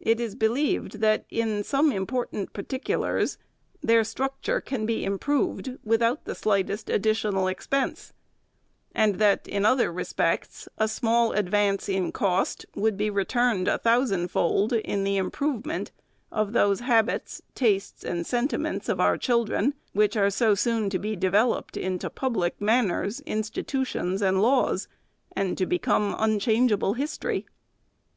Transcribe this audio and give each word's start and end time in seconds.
It 0.00 0.20
is 0.20 0.36
believed 0.36 1.00
that, 1.00 1.24
in 1.30 1.64
some 1.64 1.90
important 1.90 2.52
par 2.52 2.62
ticulars, 2.62 3.38
their 3.82 4.04
structure 4.04 4.60
can 4.60 4.86
be 4.86 5.02
improved 5.04 5.78
without 5.82 6.26
the 6.26 6.36
slightest 6.36 6.88
additional 6.88 7.48
expense; 7.48 8.12
and 8.94 9.16
that, 9.16 9.48
in 9.48 9.66
other 9.66 9.92
respects, 9.92 10.68
a 10.78 10.86
small 10.86 11.32
advance 11.32 11.88
in 11.88 12.12
cost 12.12 12.66
would 12.76 12.96
be 12.96 13.10
returned 13.10 13.66
a 13.66 13.78
thousand 13.78 14.28
fold 14.28 14.74
in 14.74 15.02
the 15.02 15.16
improvement 15.16 15.90
of 16.30 16.52
those 16.52 16.78
habits, 16.78 17.42
tastes, 17.56 18.04
and 18.04 18.28
sentiments 18.28 18.88
of 18.88 19.00
our 19.00 19.18
children, 19.18 19.74
which 19.92 20.16
are 20.16 20.30
so 20.30 20.54
soon 20.54 20.88
to 20.88 21.00
be 21.00 21.16
developed 21.16 21.76
into 21.76 22.08
public 22.08 22.60
manners, 22.60 23.18
institutions, 23.22 24.22
and 24.22 24.40
laws, 24.40 24.86
and 25.32 25.58
to 25.58 25.66
become 25.66 26.14
un 26.14 26.38
changeable 26.38 26.94
history. 26.94 27.44